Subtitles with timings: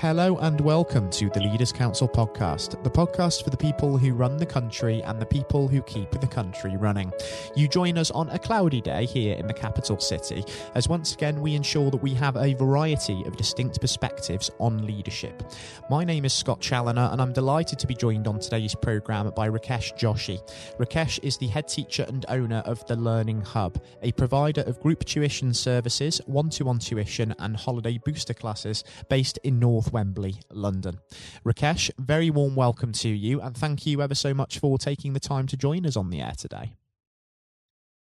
[0.00, 4.36] Hello and welcome to the Leaders Council podcast, the podcast for the people who run
[4.36, 7.10] the country and the people who keep the country running.
[7.56, 10.44] You join us on a cloudy day here in the capital city,
[10.74, 15.42] as once again we ensure that we have a variety of distinct perspectives on leadership.
[15.88, 19.48] My name is Scott Challoner, and I'm delighted to be joined on today's programme by
[19.48, 20.38] Rakesh Joshi.
[20.78, 25.06] Rakesh is the head teacher and owner of The Learning Hub, a provider of group
[25.06, 30.40] tuition services, one to one tuition, and holiday booster classes based in North North Wembley,
[30.50, 30.98] London.
[31.44, 35.20] Rakesh, very warm welcome to you, and thank you ever so much for taking the
[35.20, 36.74] time to join us on the air today.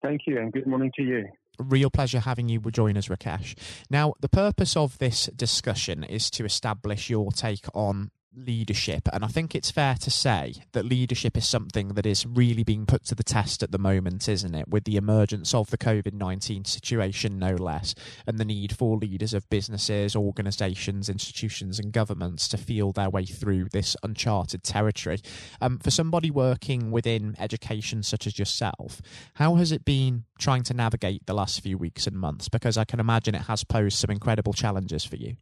[0.02, 1.26] Thank you, and good morning to you
[1.58, 3.54] real pleasure having you join us, Rakesh.
[3.90, 9.08] Now, the purpose of this discussion is to establish your take on leadership.
[9.12, 12.86] And I think it's fair to say that leadership is something that is really being
[12.86, 14.68] put to the test at the moment, isn't it?
[14.68, 17.94] With the emergence of the COVID 19 situation, no less,
[18.26, 23.24] and the need for leaders of businesses, organisations, institutions, and governments to feel their way
[23.24, 25.20] through this uncharted territory.
[25.60, 29.00] Um, for somebody working within education, such as yourself,
[29.34, 32.48] how has it been trying to navigate the last few weeks and months?
[32.48, 35.36] Because I can imagine it has posed some incredible challenges for you.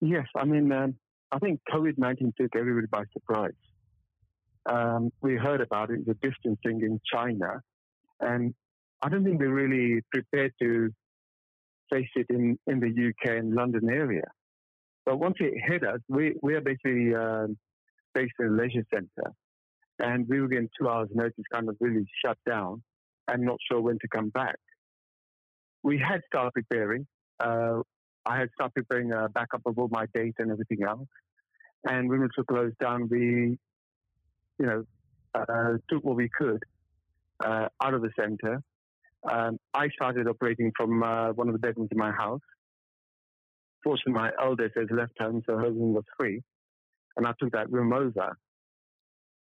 [0.00, 0.94] Yes, I mean, um,
[1.32, 3.52] I think COVID 19 took everybody by surprise.
[4.70, 7.60] Um, we heard about it, the distancing in China,
[8.20, 8.54] and
[9.02, 10.90] I don't think we're really prepared to
[11.90, 14.24] face it in, in the UK and London area.
[15.06, 17.56] But once it hit us, we, we are basically um,
[18.14, 19.32] based in a leisure centre,
[19.98, 22.82] and we were getting two hours' notice, kind of really shut down,
[23.26, 24.56] and not sure when to come back.
[25.82, 27.06] We had started preparing.
[27.40, 27.80] Uh,
[28.26, 31.08] I had started preparing a backup of all my data and everything else.
[31.84, 33.58] And when we took those down, we,
[34.58, 34.84] you know,
[35.34, 36.62] uh, took what we could
[37.44, 38.62] uh, out of the center.
[39.30, 42.40] Um, I started operating from uh, one of the bedrooms in my house.
[43.82, 46.42] Fortunately, my eldest has left home, so her room was free.
[47.16, 48.36] And I took that room over.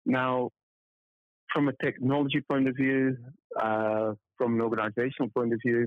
[0.06, 0.50] Now,
[1.52, 3.16] from a technology point of view,
[3.60, 5.86] uh, from an organizational point of view,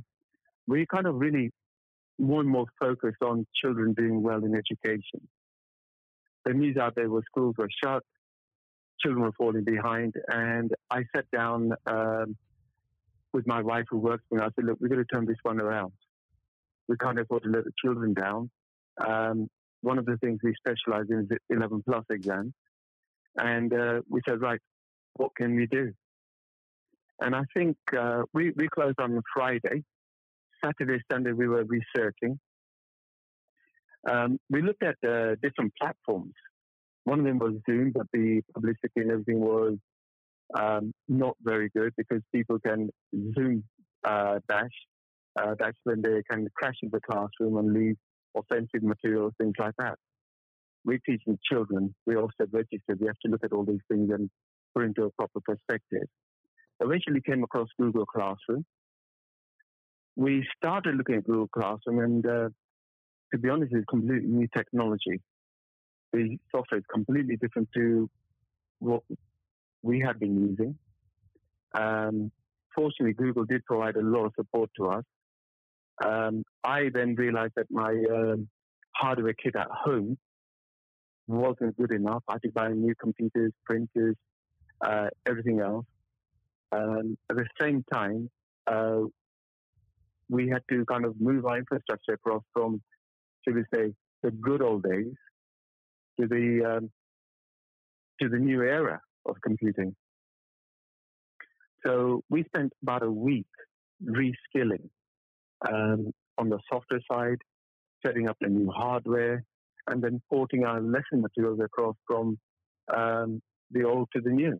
[0.68, 1.52] we kind of really
[2.22, 5.28] more and more focused on children doing well in education.
[6.46, 8.04] The news out there was schools were shut,
[9.02, 12.36] children were falling behind, and I sat down um,
[13.34, 14.42] with my wife who works for me.
[14.42, 15.94] I said, "Look, we're going to turn this one around.
[16.88, 18.50] We can't afford to let the children down."
[19.06, 19.50] Um,
[19.81, 22.54] one of the things we specialize in is 11 plus exams,
[23.38, 24.60] and uh, we said, "Right,
[25.16, 25.92] what can we do?"
[27.20, 29.84] And I think uh, we we closed on Friday,
[30.64, 32.40] Saturday, Sunday, we were researching.
[34.10, 36.34] Um, we looked at uh, different platforms.
[37.04, 39.78] One of them was Zoom, but the publicity and everything was
[40.58, 42.90] um, not very good because people can
[43.36, 43.64] Zoom
[44.04, 44.70] uh, dash.
[45.40, 47.96] Uh, that's when they can crash into the classroom and leave
[48.36, 49.98] offensive material, things like that.
[50.84, 51.94] We're teaching children.
[52.06, 53.00] We also registered.
[53.00, 54.30] We have to look at all these things and
[54.76, 56.08] put into a proper perspective.
[56.80, 58.66] Eventually came across Google Classroom
[60.16, 62.50] we started looking at Google Classroom, and uh,
[63.32, 65.22] to be honest, it's completely new technology.
[66.14, 68.10] The software is completely different to
[68.80, 69.04] what
[69.82, 70.78] we had been using.
[71.74, 72.32] Um,
[72.76, 75.04] fortunately, Google did provide a lot of support to us.
[76.04, 78.50] Um, I then realized that my um,
[78.96, 80.18] hardware kit at home
[81.28, 82.24] wasn't good enough.
[82.28, 84.16] I had to buy new computers, printers,
[84.86, 85.86] uh, everything else.
[86.72, 88.30] Um, at the same time,
[88.68, 89.02] uh,
[90.31, 92.81] we had to kind of move our infrastructure across from,
[93.44, 93.94] should we say,
[94.24, 95.14] the good old days
[96.19, 96.90] to the um,
[98.22, 99.94] to the new era of computing.
[101.86, 103.47] So we spent about a week
[104.03, 104.88] reskilling
[105.68, 107.40] um, on the software side,
[108.06, 109.44] setting up the new hardware,
[109.88, 112.38] and then porting our lesson materials across from
[112.96, 114.59] um, the old to the new.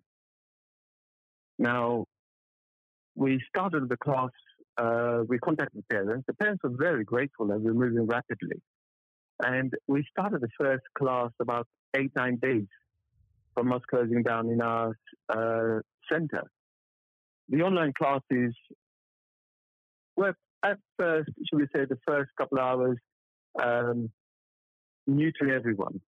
[1.60, 2.06] Now,
[3.16, 4.32] we started the class
[4.78, 6.26] uh, we contacted the parents.
[6.28, 8.62] The parents were very grateful that we were moving rapidly.
[9.44, 12.68] And we started the first class about eight, nine days
[13.54, 14.96] from us closing down in our
[15.30, 15.80] uh,
[16.12, 16.44] center.
[17.50, 18.56] The online classes
[20.16, 22.98] were at first, should we say, the first couple of hours
[23.62, 24.10] um,
[25.08, 26.00] new to everyone.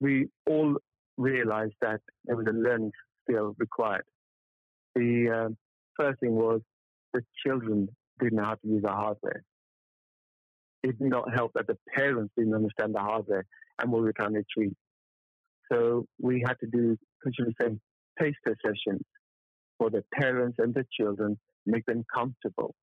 [0.00, 0.76] We all
[1.16, 2.92] realized that there was a learning
[3.22, 4.04] skill required.
[4.94, 5.54] The uh,
[5.96, 6.60] first thing was
[7.12, 7.88] the children
[8.20, 9.42] didn't know how to use the hardware.
[10.82, 13.46] It did not help that the parents didn't understand the hardware
[13.80, 14.74] and what we were trying to achieve.
[15.70, 16.96] So we had to do,
[17.34, 17.78] should we say,
[18.18, 19.02] taster sessions
[19.78, 22.74] for the parents and the children, make them comfortable.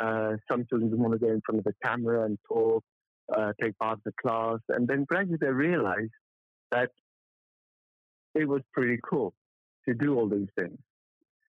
[0.00, 2.82] Uh, some children want to go in front of the camera and talk.
[3.36, 4.58] uh, take part in the class.
[4.68, 6.10] And then gradually they realized
[6.70, 6.90] that
[8.34, 9.34] it was pretty cool
[9.88, 10.78] to do all these things.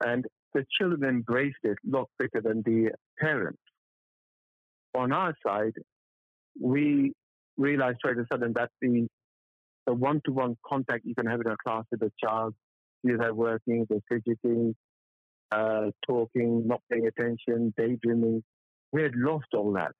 [0.04, 3.60] And the children embraced it a lot quicker than the parents.
[4.94, 5.74] On our side,
[6.60, 7.12] we
[7.56, 9.08] realized right a sudden that the
[9.86, 12.54] the one-to-one contact you can have in a class with a child,
[13.04, 14.74] see they're working, they're fidgeting,
[15.52, 18.42] uh, talking, not paying attention, daydreaming.
[18.92, 19.92] We had lost all that.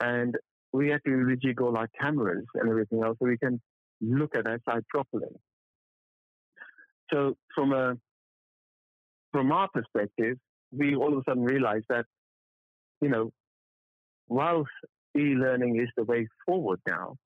[0.00, 0.34] And
[0.72, 3.60] we had to rejig all our cameras and everything else so we can
[4.00, 5.28] look at that side properly.
[7.12, 7.96] So from a
[9.32, 10.36] from our perspective,
[10.72, 12.06] we all of a sudden realized that,
[13.00, 13.30] you know,
[14.28, 14.70] whilst
[15.16, 17.16] e-learning is the way forward now,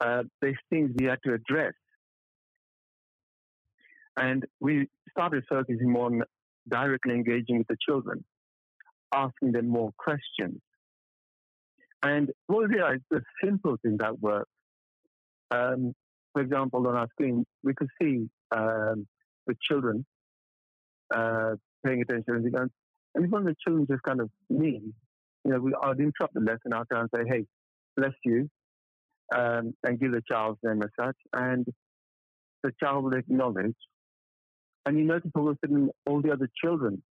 [0.00, 1.74] uh, there's things we had to address.
[4.16, 6.22] And we started focusing more on
[6.68, 8.24] directly engaging with the children,
[9.12, 10.60] asking them more questions.
[12.02, 14.48] And we realized the simple thing that work.
[15.50, 15.94] Um,
[16.32, 19.06] for example, on our screen, we could see um,
[19.46, 20.04] the children
[21.14, 21.54] uh,
[21.84, 22.70] paying attention and
[23.14, 24.80] And if one of the children just kind of me,
[25.44, 27.44] you know, we, I'd interrupt the lesson, I'd and say, hey,
[27.96, 28.48] bless you,
[29.34, 31.16] um, and give the child's name as such.
[31.32, 31.66] And
[32.62, 33.76] the child will acknowledge.
[34.86, 37.02] And you notice all of a sudden all the other children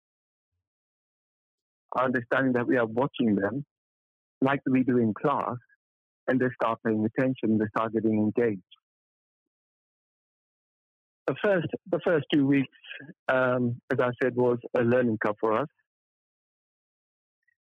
[1.97, 3.64] are understanding that we are watching them
[4.41, 5.56] like we do in class,
[6.26, 8.62] and they start paying attention, they start getting engaged
[11.31, 12.77] the first the first two weeks,
[13.29, 15.69] um, as I said, was a learning curve for us.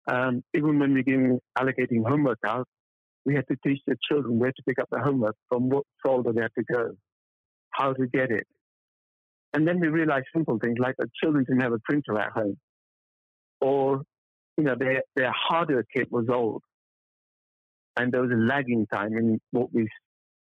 [0.07, 2.67] Um, even when we began allocating homework out,
[3.25, 6.33] we had to teach the children where to pick up the homework from what folder
[6.33, 6.91] they had to go,
[7.71, 8.47] how to get it.
[9.53, 12.57] And then we realized simple things like the children didn't have a printer at home,
[13.59, 14.03] or
[14.55, 16.61] you know their their hardware kit was old,
[17.95, 19.87] and there was a lagging time in what we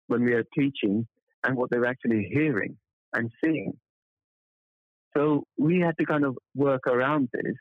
[0.09, 1.07] when we were teaching
[1.45, 2.77] and what they were actually hearing
[3.13, 3.73] and seeing.
[5.17, 7.55] So we had to kind of work around this.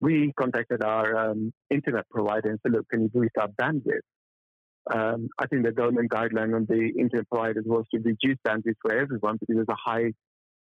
[0.00, 4.00] We contacted our um, internet provider and said, look, can you boost our bandwidth?
[4.92, 8.92] Um, I think the government guideline on the internet providers was to reduce bandwidth for
[8.92, 10.12] everyone because there's a high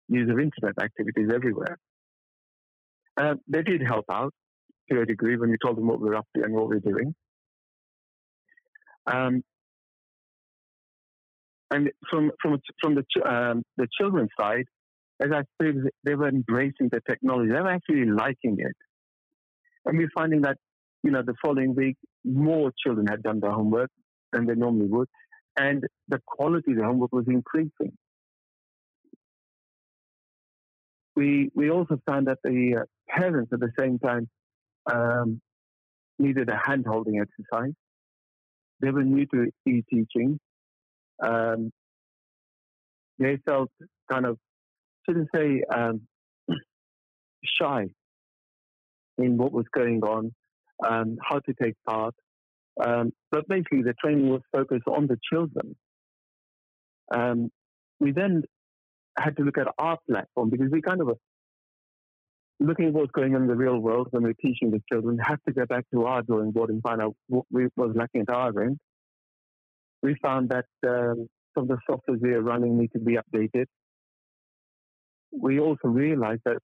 [0.07, 1.77] use of internet activities everywhere.
[3.15, 4.33] Uh, they did help out
[4.91, 6.77] to a degree when we told them what we we're up to and what we
[6.77, 7.13] we're doing.
[9.05, 9.43] Um,
[11.71, 14.65] and from from from the um, the children's side,
[15.21, 17.51] as I said, they were embracing the technology.
[17.51, 18.75] They were actually liking it,
[19.85, 20.57] and we're finding that
[21.03, 23.89] you know the following week more children had done their homework
[24.31, 25.07] than they normally would,
[25.57, 27.93] and the quality of the homework was increasing.
[31.15, 34.29] We we also found that the uh, parents at the same time
[34.91, 35.41] um,
[36.19, 37.73] needed a hand holding exercise.
[38.79, 40.39] They were new to e teaching,
[41.23, 41.71] um,
[43.19, 43.69] they felt
[44.11, 44.37] kind of,
[45.07, 46.01] shouldn't say um,
[47.43, 47.87] shy
[49.17, 50.33] in what was going on,
[50.87, 52.13] um, how to take part.
[52.79, 55.75] Um, but basically, the training was focused on the children.
[57.13, 57.49] Um,
[57.99, 58.43] we then
[59.17, 61.17] had to look at our platform because we kind of
[62.59, 65.41] looking at what's going on in the real world when we're teaching the children, have
[65.47, 68.29] to go back to our drawing board and find out what we, was lacking at
[68.29, 68.79] our end
[70.01, 73.66] we found that um, some of the software we are running need to be updated.
[75.32, 76.60] We also realized that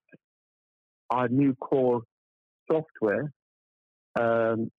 [1.10, 2.02] our new core
[2.70, 3.30] software
[4.18, 4.70] um,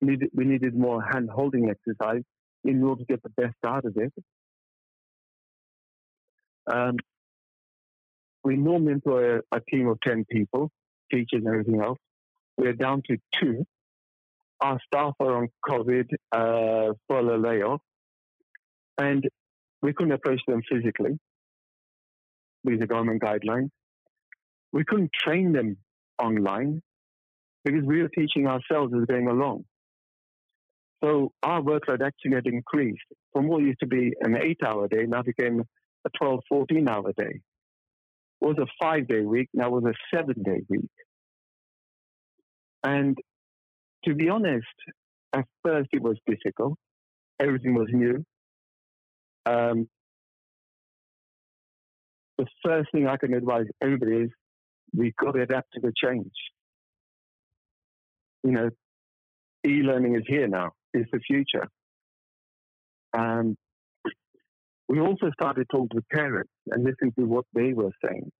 [0.00, 2.22] needed, we needed more hand holding exercise
[2.64, 4.12] in order to get the best out of it.
[6.72, 6.96] Um,
[8.44, 10.70] we normally employ a, a, team of 10 people,
[11.10, 11.98] teachers and everything else.
[12.56, 13.66] We're down to two
[14.62, 17.80] our staff are on COVID uh, furlough layoff,
[18.98, 19.28] and
[19.82, 21.18] we couldn't approach them physically
[22.64, 23.70] with the government guidelines.
[24.72, 25.76] We couldn't train them
[26.22, 26.80] online
[27.64, 29.64] because we were teaching ourselves as going along.
[31.02, 33.02] So our workload actually had increased
[33.32, 35.62] from what used to be an eight hour day, now became
[36.04, 37.40] a 12, 14 hour day.
[38.40, 40.90] It was a five day week, now was a seven day week.
[42.84, 43.16] And
[44.04, 44.66] to be honest,
[45.32, 46.74] at first it was difficult.
[47.40, 48.24] Everything was new.
[49.46, 49.88] Um,
[52.38, 54.30] the first thing I can advise everybody is
[54.94, 56.32] we've got to adapt to the change.
[58.44, 58.70] You know,
[59.66, 60.72] e-learning is here now.
[60.92, 61.68] It's the future.
[63.14, 63.56] And
[64.88, 68.30] we also started talking to parents and listening to what they were saying.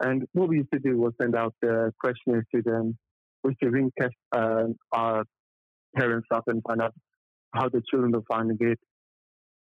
[0.00, 2.96] And what we used to do was send out uh, questionnaires to them,
[3.42, 5.24] which to ring test uh, our
[5.96, 6.94] parents up and find out
[7.54, 8.78] how the children are finding it,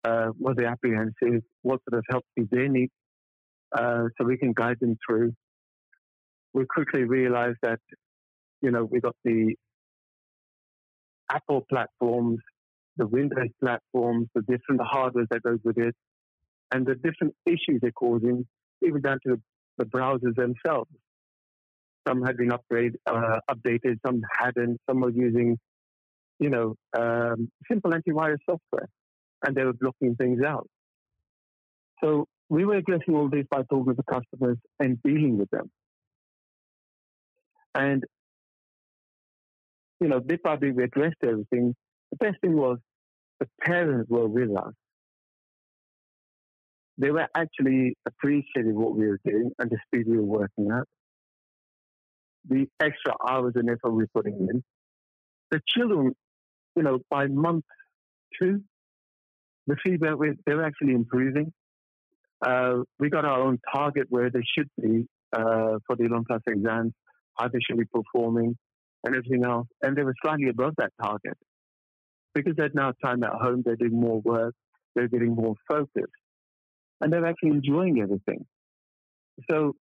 [0.05, 2.91] uh, what the apprehensive, what sort of help do they need,
[3.77, 5.33] uh, so we can guide them through.
[6.53, 7.81] We quickly realized that,
[8.63, 9.55] you know, we got the
[11.31, 12.39] Apple platforms,
[12.97, 15.97] the Windows platforms, the different hardware that goes with it,
[16.73, 18.47] and the different issues they're causing,
[18.87, 19.41] even down to
[19.79, 20.91] the browsers themselves.
[22.07, 24.79] Some had been upgrade, uh, updated, some hadn't.
[24.89, 25.59] Some were using,
[26.39, 28.89] you know, um, simple antivirus software,
[29.47, 30.69] and they were blocking things out.
[32.03, 35.71] So we were addressing all this by talking to the customers and dealing with them.
[37.75, 38.05] And,
[40.01, 41.75] you know, bit by bit, we addressed everything.
[42.11, 42.79] The best thing was
[43.41, 44.75] the parents were with us.
[46.99, 50.85] They were actually appreciating what we were doing and the speed we were working at
[52.49, 54.63] the extra hours and effort we're putting in.
[55.51, 56.15] The children,
[56.77, 57.65] you know, by month
[58.41, 58.63] two,
[59.67, 60.15] the feedback
[60.47, 61.53] they're actually improving.
[62.45, 66.43] Uh, we got our own target where they should be uh, for the 11 plus
[66.47, 66.93] exams,
[67.39, 68.57] how they should be performing,
[69.05, 69.67] and everything else.
[69.83, 71.39] And they were slightly above that target
[72.35, 73.63] because they're now time at home.
[73.65, 74.55] They're doing more work.
[74.95, 76.13] They're getting more focused,
[77.01, 78.47] and they're actually enjoying everything.
[79.51, 79.75] So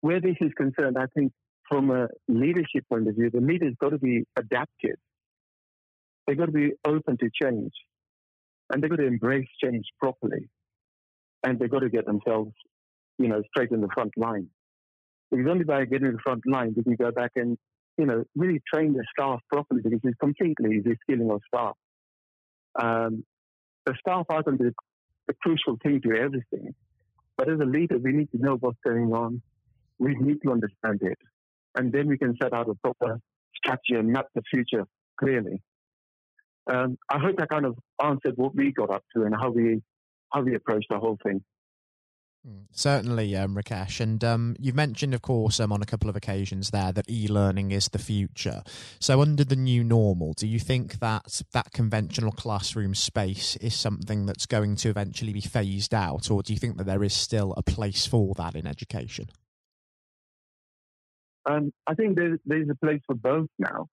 [0.00, 1.32] where this is concerned, I think
[1.68, 4.96] from a leadership point of view, the leaders got to be adaptive.
[6.26, 7.72] They've got to be open to change.
[8.72, 10.48] And they've got to embrace change properly.
[11.44, 12.52] And they've got to get themselves,
[13.18, 14.48] you know, straight in the front line.
[15.30, 17.56] Because only by getting in the front line we can go back and,
[17.96, 21.76] you know, really train the staff properly because it's completely the skilling of staff.
[22.80, 23.24] Um,
[23.86, 24.70] the staff are be
[25.26, 26.74] the crucial thing to everything.
[27.36, 29.40] But as a leader, we need to know what's going on
[30.00, 31.18] we need to understand it.
[31.76, 33.20] And then we can set out a proper
[33.54, 34.84] strategy and map the future
[35.18, 35.62] clearly.
[36.68, 39.82] Um, I hope that kind of answered what we got up to and how we
[40.32, 41.42] how we approached the whole thing.
[42.46, 44.00] Hmm, certainly, um, Rakesh.
[44.00, 47.28] And um, you've mentioned, of course, um, on a couple of occasions there that e
[47.28, 48.62] learning is the future.
[48.98, 54.24] So, under the new normal, do you think that that conventional classroom space is something
[54.24, 57.52] that's going to eventually be phased out, or do you think that there is still
[57.56, 59.26] a place for that in education?
[61.46, 63.86] Um, I think there's, a place for both now.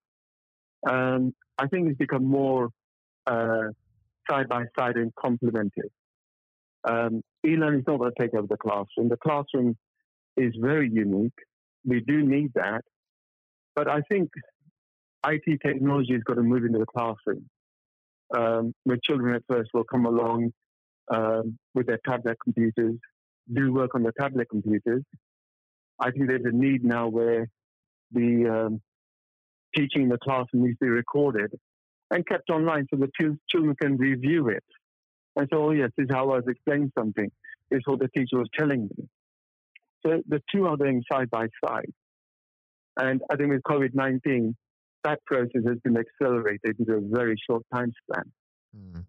[0.88, 2.68] Um, I think it's become more
[3.26, 3.68] uh,
[4.30, 5.90] side by side and complementary.
[6.88, 9.08] Um, e-learning is not going to take over the classroom.
[9.08, 9.76] The classroom
[10.36, 11.32] is very unique.
[11.84, 12.82] We do need that,
[13.74, 14.30] but I think
[15.26, 17.48] IT technology has got to move into the classroom.
[18.36, 20.52] Um, where children at first will come along
[21.10, 22.96] um, with their tablet computers,
[23.52, 25.02] do work on the tablet computers,
[26.00, 27.48] I think there's a need now where
[28.12, 28.80] the um,
[29.76, 31.52] teaching in the classroom needs to be recorded
[32.10, 33.10] and kept online so the
[33.50, 34.64] children can review it.
[35.36, 37.30] And so, oh yes, this is how I was explaining something.
[37.70, 39.08] This is what the teacher was telling me.
[40.04, 41.92] So the two are going side by side.
[42.96, 44.56] And I think with COVID 19,
[45.04, 48.24] that process has been accelerated into a very short time span.
[48.76, 49.04] Mm.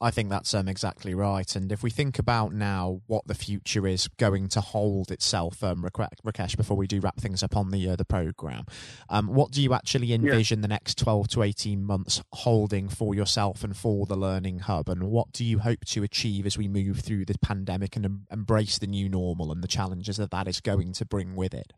[0.00, 1.56] I think that's um, exactly right.
[1.56, 5.82] And if we think about now what the future is going to hold itself, um,
[5.82, 8.64] Rakesh, before we do wrap things up on the uh, the program,
[9.08, 10.62] um, what do you actually envision yeah.
[10.62, 14.88] the next twelve to eighteen months holding for yourself and for the Learning Hub?
[14.88, 18.26] And what do you hope to achieve as we move through the pandemic and em-
[18.30, 21.72] embrace the new normal and the challenges that that is going to bring with it?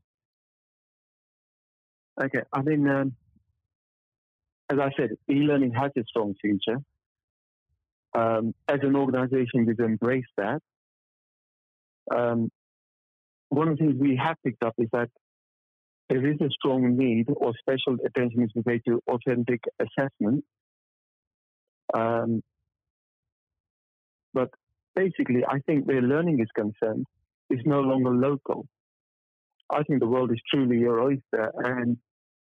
[2.22, 3.16] Okay, I mean, um,
[4.68, 6.82] as I said, e-learning has a strong future.
[8.12, 10.61] Um, as an organization, we've embraced that.
[12.14, 12.50] Um,
[13.50, 15.11] one of the things we have picked up is that
[16.09, 20.45] there is a strong need or special attention is paid to authentic assessment.
[21.95, 22.43] Um,
[24.35, 24.50] but
[24.95, 27.07] basically, I think where learning is concerned,
[27.49, 28.67] is no longer local.
[29.71, 31.52] I think the world is truly your oyster.
[31.57, 31.97] And,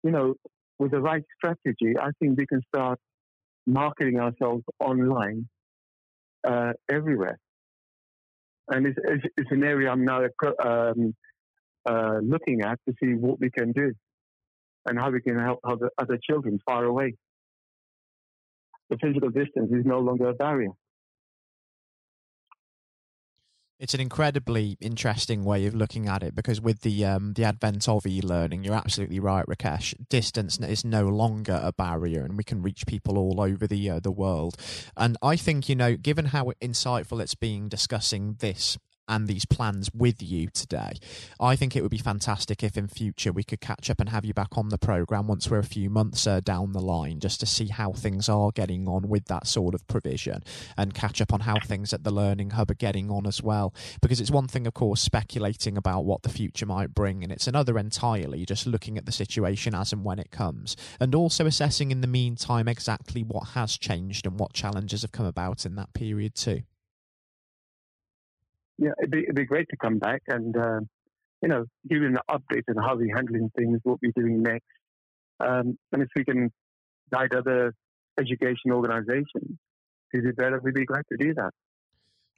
[0.05, 0.35] you know,
[0.79, 3.01] with the right strategy, I think we can start
[3.73, 5.49] marketing ourselves online
[6.47, 7.39] uh, everywhere.
[8.69, 10.23] And it's, it's, it's, an area I'm now
[10.65, 11.15] um,
[11.89, 13.93] uh, looking at to see what we can do
[14.87, 17.15] and how we can help other, other children far away.
[18.91, 20.71] The physical distance is no longer a barrier.
[23.81, 27.89] It's an incredibly interesting way of looking at it because with the um, the advent
[27.89, 29.95] of e-learning, you're absolutely right, Rakesh.
[30.11, 33.99] Distance is no longer a barrier, and we can reach people all over the uh,
[33.99, 34.59] the world.
[34.99, 38.77] And I think you know, given how insightful it's being discussing this
[39.11, 40.93] and these plans with you today.
[41.39, 44.25] I think it would be fantastic if in future we could catch up and have
[44.25, 47.41] you back on the program once we're a few months uh, down the line, just
[47.41, 50.43] to see how things are getting on with that sort of provision
[50.77, 53.75] and catch up on how things at the Learning Hub are getting on as well.
[54.01, 57.49] Because it's one thing, of course, speculating about what the future might bring, and it's
[57.49, 61.91] another entirely just looking at the situation as and when it comes, and also assessing
[61.91, 65.93] in the meantime exactly what has changed and what challenges have come about in that
[65.95, 66.63] period too.
[68.81, 70.81] Yeah, it'd be, it'd be great to come back and, uh,
[71.43, 74.65] you know, give you an update on how we're handling things, what we're doing next.
[75.39, 76.51] Um, and if we can
[77.13, 77.75] guide other
[78.19, 79.59] education organizations
[80.15, 81.51] to do better, we'd be glad to do that.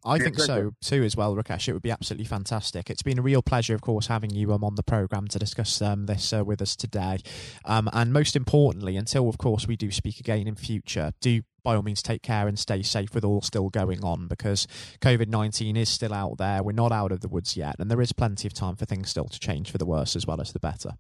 [0.04, 1.68] I think so too, as well, Rakesh.
[1.68, 2.90] It would be absolutely fantastic.
[2.90, 5.80] It's been a real pleasure, of course, having you um, on the program to discuss
[5.80, 7.18] um, this uh, with us today.
[7.64, 11.74] Um, and most importantly, until of course we do speak again in future, do by
[11.76, 14.66] all means take care and stay safe with all still going on because
[15.00, 16.62] COVID nineteen is still out there.
[16.62, 19.10] We're not out of the woods yet, and there is plenty of time for things
[19.10, 20.92] still to change for the worse as well as the better.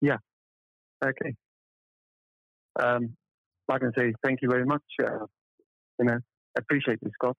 [0.00, 0.18] Yeah.
[1.04, 1.34] Okay.
[2.82, 3.16] Um,
[3.68, 4.82] I can say thank you very much.
[5.02, 5.26] Uh,
[5.98, 6.18] you know,
[6.56, 7.36] appreciate it, Scott.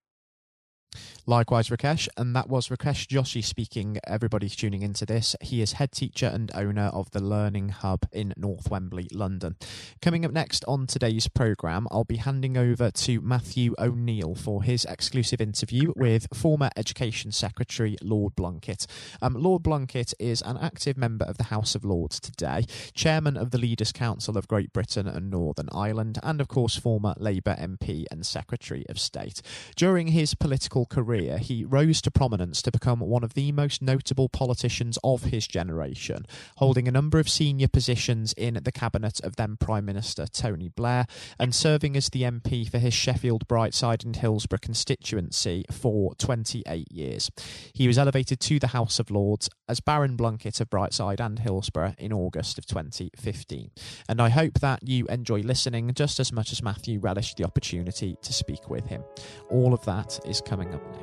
[1.26, 3.98] Likewise, Rakesh, and that was Rakesh Joshi speaking.
[4.06, 5.38] Everybody's tuning into this.
[5.40, 9.56] He is head teacher and owner of the Learning Hub in North Wembley, London.
[10.02, 14.84] Coming up next on today's programme, I'll be handing over to Matthew O'Neill for his
[14.84, 18.86] exclusive interview with former Education Secretary Lord Blunkett.
[19.22, 23.52] Um, Lord Blunkett is an active member of the House of Lords today, chairman of
[23.52, 28.04] the Leaders' Council of Great Britain and Northern Ireland, and of course, former Labour MP
[28.12, 29.42] and Secretary of State.
[29.78, 33.84] During his political career, career, he rose to prominence to become one of the most
[33.84, 36.26] notable politicians of his generation,
[36.58, 41.06] holding a number of senior positions in the cabinet of then Prime Minister Tony Blair
[41.38, 47.30] and serving as the MP for his Sheffield, Brightside, and Hillsborough constituency for 28 years.
[47.74, 51.94] He was elevated to the House of Lords as Baron Blunkett of Brightside and Hillsborough
[52.00, 53.70] in August of 2015.
[54.10, 58.18] And I hope that you enjoy listening just as much as Matthew relished the opportunity
[58.24, 59.04] to speak with him.
[59.52, 61.03] All of that is coming up next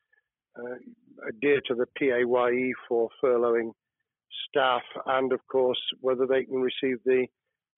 [1.27, 3.71] adhere to the PAYE for furloughing
[4.49, 7.27] staff, and of course whether they can receive the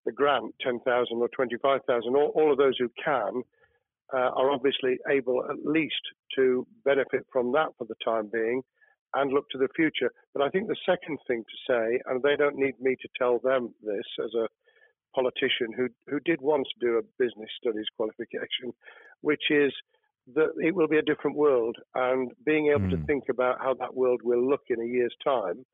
[0.05, 2.15] the grant, 10,000 or 25,000.
[2.15, 3.41] All, all, of those who can
[4.13, 6.01] uh, are obviously able at least
[6.35, 8.61] to benefit from that for the time being
[9.15, 10.11] and look to the future.
[10.33, 13.39] But I think the second thing to say, and they don't need me to tell
[13.39, 14.47] them this as a
[15.15, 18.73] politician who, who did once do a business studies qualification,
[19.21, 19.71] which is
[20.35, 22.91] that it will be a different world, and being able mm.
[22.91, 23.05] to hmm.
[23.05, 25.65] think about how that world will look in a year's time,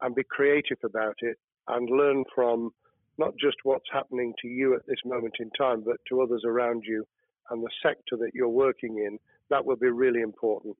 [0.00, 1.38] and be creative about it,
[1.68, 2.72] and learn from
[3.18, 6.82] not just what's happening to you at this moment in time, but to others around
[6.86, 7.06] you
[7.50, 9.18] and the sector that you're working in,
[9.50, 10.76] that will be really important.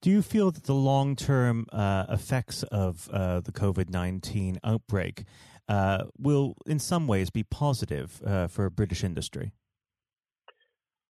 [0.00, 5.24] Do you feel that the long term uh, effects of uh, the COVID 19 outbreak
[5.68, 9.52] uh, will, in some ways, be positive uh, for British industry?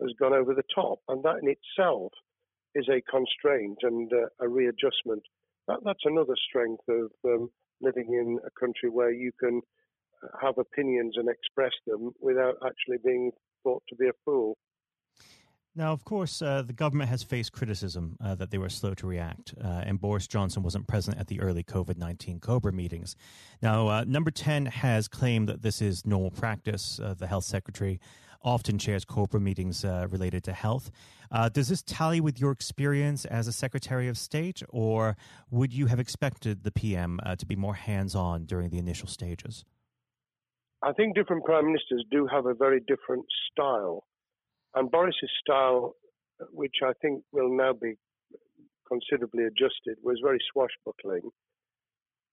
[0.00, 0.98] has gone over the top.
[1.08, 2.12] And that in itself
[2.74, 5.22] is a constraint and uh, a readjustment.
[5.66, 9.60] That, that's another strength of um, living in a country where you can
[10.40, 13.30] have opinions and express them without actually being
[13.62, 14.56] thought to be a fool.
[15.78, 19.06] Now, of course, uh, the government has faced criticism uh, that they were slow to
[19.06, 23.14] react, uh, and Boris Johnson wasn't present at the early COVID 19 COBRA meetings.
[23.62, 26.98] Now, uh, number 10 has claimed that this is normal practice.
[26.98, 28.00] Uh, the health secretary
[28.42, 30.90] often chairs COBRA meetings uh, related to health.
[31.52, 35.16] does this tally with your experience as a Secretary of State, or
[35.50, 39.64] would you have expected the PM to be more hands on during the initial stages?
[40.82, 44.04] I think different prime ministers do have a very different style.
[44.74, 45.94] And Boris's style,
[46.52, 47.94] which I think will now be
[48.86, 51.30] considerably adjusted, was very swashbuckling.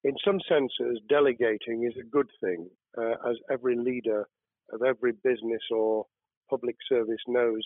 [0.04, 4.28] In some senses, delegating is a good thing, uh, as every leader
[4.72, 6.06] of every business or
[6.50, 7.62] public service knows.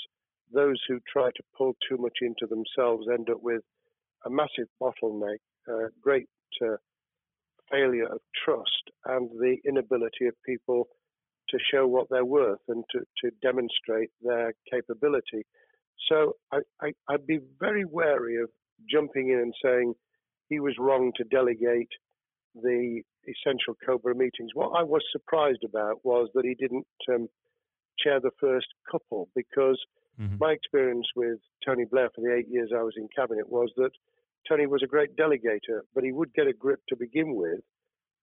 [0.53, 3.61] Those who try to pull too much into themselves end up with
[4.25, 5.37] a massive bottleneck,
[6.01, 6.27] great
[6.61, 6.75] uh,
[7.71, 10.87] failure of trust and the inability of people
[11.49, 15.45] to show what they're worth and to, to demonstrate their capability.
[16.09, 18.49] So I, I, I'd be very wary of
[18.89, 19.93] jumping in and saying
[20.47, 21.89] he was wrong to delegate
[22.55, 24.51] the essential Cobra meetings.
[24.53, 27.27] What I was surprised about was that he didn't um,
[27.99, 29.79] chair the first couple because
[30.19, 30.35] mm-hmm.
[30.39, 33.91] my experience with Tony Blair for the eight years I was in cabinet was that
[34.47, 37.59] Tony was a great delegator, but he would get a grip to begin with,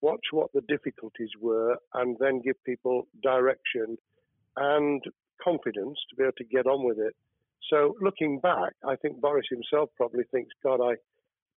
[0.02, 3.98] watch what the difficulties were, and then give people direction
[4.58, 5.04] and
[5.44, 7.16] confidence to be able to get on with it.
[7.70, 10.96] So looking back, I think Boris himself probably thinks, God, I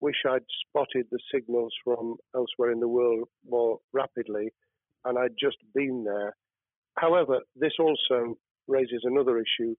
[0.00, 4.52] wish I'd spotted the signals from elsewhere in the world more rapidly
[5.04, 6.36] and I'd just been there.
[6.96, 9.74] However, this also raises another issue.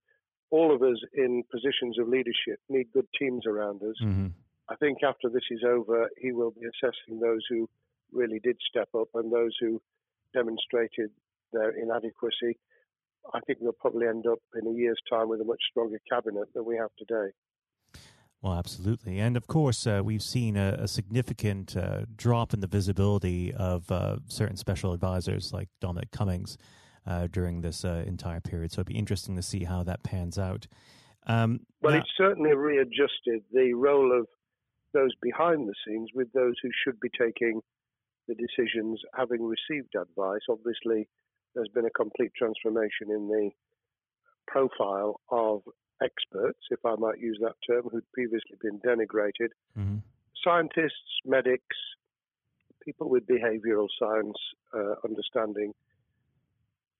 [0.51, 3.95] All of us in positions of leadership need good teams around us.
[4.03, 4.27] Mm-hmm.
[4.69, 7.69] I think after this is over, he will be assessing those who
[8.11, 9.81] really did step up and those who
[10.33, 11.11] demonstrated
[11.53, 12.57] their inadequacy.
[13.33, 16.47] I think we'll probably end up in a year's time with a much stronger cabinet
[16.53, 17.31] than we have today.
[18.41, 19.19] Well, absolutely.
[19.19, 23.91] And of course, uh, we've seen a, a significant uh, drop in the visibility of
[23.91, 26.57] uh, certain special advisors like Dominic Cummings
[27.05, 28.71] uh, during this uh, entire period.
[28.71, 30.67] So it'd be interesting to see how that pans out.
[31.27, 34.27] Um, well, now- it's certainly readjusted the role of
[34.93, 37.61] those behind the scenes with those who should be taking
[38.27, 40.41] the decisions having received advice.
[40.49, 41.09] Obviously,
[41.55, 43.49] there's been a complete transformation in the
[44.47, 45.61] profile of
[46.01, 49.49] experts, if I might use that term, who'd previously been denigrated.
[49.77, 49.97] Mm-hmm.
[50.43, 51.77] Scientists, medics,
[52.83, 54.37] people with behavioral science
[54.73, 55.73] uh, understanding.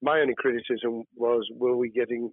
[0.02, 2.32] My only criticism was were we getting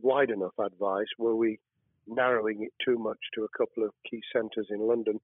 [0.00, 1.06] wide enough advice?
[1.18, 1.58] Were we
[2.06, 5.20] narrowing it too much to a couple of key centres in London?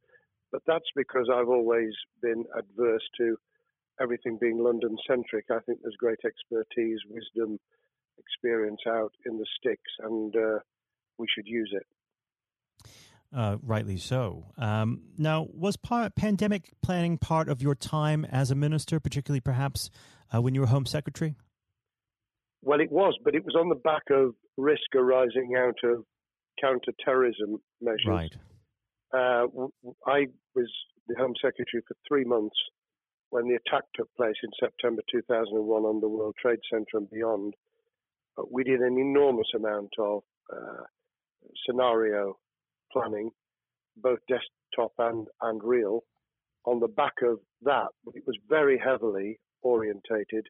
[0.50, 1.92] But that's because I've always
[2.22, 3.36] been adverse to
[4.00, 5.46] everything being London centric.
[5.50, 7.58] I think there's great expertise, wisdom,
[8.18, 10.58] experience out in the sticks, and uh,
[11.18, 11.86] we should use it.
[13.34, 14.46] Uh, rightly so.
[14.56, 19.90] Um, now, was par- pandemic planning part of your time as a minister, particularly perhaps
[20.34, 21.34] uh, when you were Home Secretary?
[22.62, 26.04] Well, it was, but it was on the back of risk arising out of
[26.60, 28.06] counter-terrorism measures.
[28.06, 28.34] Right.
[29.12, 29.46] Uh,
[30.06, 30.70] I was
[31.06, 32.56] the Home Secretary for three months
[33.30, 37.54] when the attack took place in September 2001 on the World Trade Center and beyond.
[38.50, 40.22] We did an enormous amount of
[40.52, 40.84] uh,
[41.66, 42.38] scenario
[42.92, 43.30] planning,
[43.96, 46.00] both desktop and, and real.
[46.64, 50.46] On the back of that, it was very heavily orientated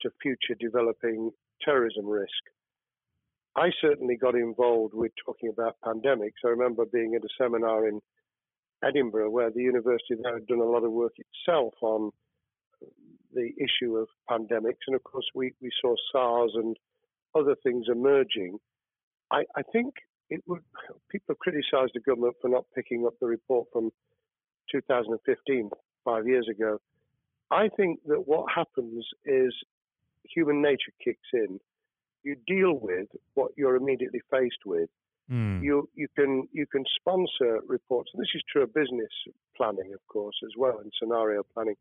[0.00, 1.30] to future developing
[1.64, 2.42] terrorism risk.
[3.56, 6.40] I certainly got involved with talking about pandemics.
[6.44, 8.00] I remember being at a seminar in
[8.82, 12.10] Edinburgh where the university there had done a lot of work itself on
[13.34, 14.84] the issue of pandemics.
[14.86, 16.76] And of course, we, we saw SARS and
[17.34, 18.58] other things emerging.
[19.30, 19.94] I, I think
[20.30, 20.60] it would,
[21.10, 23.90] people have criticised the government for not picking up the report from
[24.70, 25.70] 2015,
[26.04, 26.78] five years ago.
[27.50, 29.54] I think that what happens is
[30.24, 31.60] human nature kicks in.
[32.22, 34.88] You deal with what you're immediately faced with.
[35.30, 35.62] Mm.
[35.62, 39.10] You you can you can sponsor reports, and this is true of business
[39.56, 41.76] planning, of course, as well, and scenario planning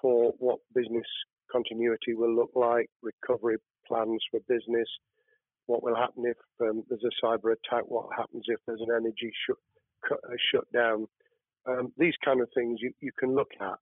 [0.00, 1.06] for what business
[1.50, 3.56] continuity will look like, recovery
[3.86, 4.88] plans for business,
[5.66, 9.32] what will happen if um, there's a cyber attack, what happens if there's an energy
[10.10, 10.16] uh,
[10.52, 11.06] shutdown.
[11.66, 13.78] Um, these kind of things you, you can look at,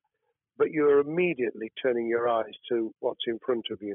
[0.59, 3.95] but you're immediately turning your eyes to what's in front of you.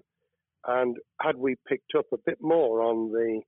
[0.66, 3.42] And had we picked up a bit more on the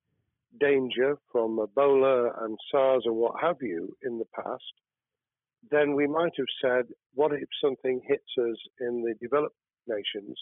[0.59, 4.73] danger from Ebola and SARS and what have you in the past,
[5.71, 9.55] then we might have said, what if something hits us in the developed
[9.87, 10.37] nations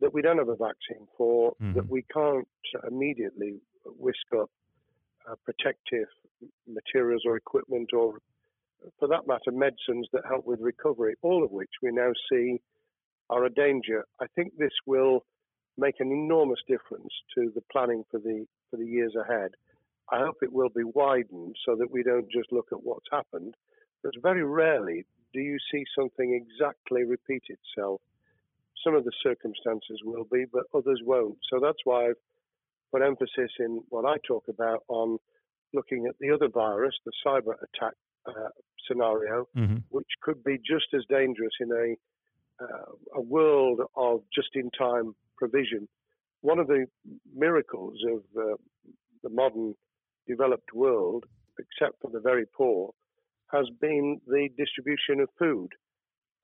[0.00, 1.74] that we don't have a vaccine for, mm-hmm.
[1.74, 2.46] that we can't
[2.88, 4.50] immediately whisk up
[5.30, 6.08] uh, protective
[6.66, 8.18] materials or equipment or,
[8.98, 12.60] for that matter, medicines that help with recovery, all of which we now see
[13.30, 14.04] are a danger.
[14.20, 15.24] I think this will
[15.78, 19.50] make an enormous difference to the planning for the for the years ahead.
[20.10, 23.54] I hope it will be widened so that we don't just look at what's happened,
[24.02, 28.00] but very rarely do you see something exactly repeat itself
[28.84, 31.38] some of the circumstances will be, but others won't.
[31.50, 32.22] So that's why I've
[32.92, 35.18] put emphasis in what I talk about on
[35.74, 37.94] looking at the other virus, the cyber attack
[38.26, 38.48] uh,
[38.88, 39.78] scenario, mm-hmm.
[39.90, 41.96] which could be just as dangerous in a
[42.58, 45.86] uh, a world of just-in-time provision.
[46.40, 46.86] One of the
[47.34, 48.56] miracles of uh,
[49.22, 49.74] the modern
[50.26, 51.24] developed world,
[51.58, 52.92] except for the very poor,
[53.52, 55.68] has been the distribution of food.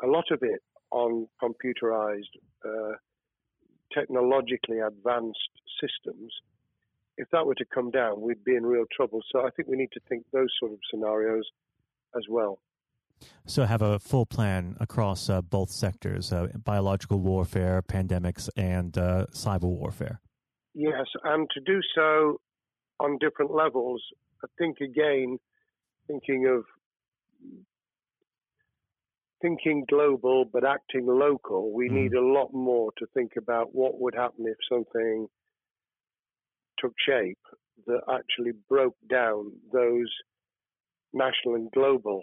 [0.03, 0.61] A lot of it
[0.93, 2.33] on computerized,
[2.65, 2.93] uh,
[3.93, 5.51] technologically advanced
[5.81, 6.33] systems,
[7.17, 9.21] if that were to come down, we'd be in real trouble.
[9.31, 11.45] So I think we need to think those sort of scenarios
[12.17, 12.59] as well.
[13.47, 19.27] So have a full plan across uh, both sectors: uh, biological warfare, pandemics, and uh,
[19.33, 20.21] cyber warfare.
[20.75, 22.41] Yes, and to do so
[22.99, 24.03] on different levels.
[24.43, 25.39] I think again,
[26.09, 26.65] thinking of
[29.43, 32.03] thinking global but acting local, we mm.
[32.03, 35.27] need a lot more to think about what would happen if something
[36.79, 37.39] took shape
[37.87, 40.11] that actually broke down those
[41.13, 42.21] national and global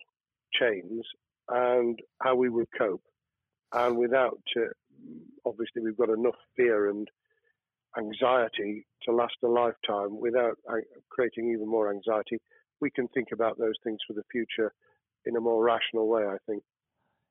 [0.54, 1.06] chains
[1.50, 3.04] and how we would cope.
[3.74, 4.72] And without, uh,
[5.46, 7.08] obviously, we've got enough fear and
[7.98, 10.78] anxiety to last a lifetime without uh,
[11.10, 12.38] creating even more anxiety.
[12.82, 14.74] We can think about those things for the future
[15.26, 16.64] in a more rational way, I think.